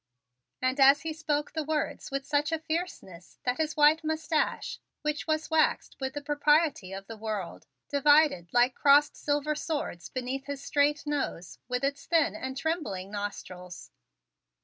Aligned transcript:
And 0.63 0.79
he 1.03 1.13
spoke 1.13 1.51
the 1.53 1.63
words 1.63 2.09
with 2.09 2.25
such 2.25 2.51
a 2.51 2.57
fierceness 2.57 3.37
that 3.43 3.57
his 3.57 3.77
white 3.77 4.03
mustache, 4.03 4.79
which 5.03 5.27
was 5.27 5.51
waxed 5.51 5.95
with 5.99 6.15
the 6.15 6.23
propriety 6.23 6.91
of 6.91 7.05
the 7.05 7.15
world, 7.17 7.67
divided 7.87 8.51
like 8.51 8.73
crossed 8.73 9.15
silver 9.15 9.53
swords 9.53 10.09
beneath 10.09 10.45
his 10.47 10.63
straight 10.63 11.05
nose 11.05 11.59
with 11.67 11.83
its 11.83 12.07
thin 12.07 12.33
and 12.33 12.57
trembling 12.57 13.11
nostrils. 13.11 13.91